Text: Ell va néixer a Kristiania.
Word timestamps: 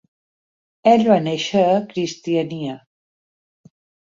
Ell 0.91 1.03
va 1.11 1.17
néixer 1.25 1.61
a 1.75 1.83
Kristiania. 1.93 2.75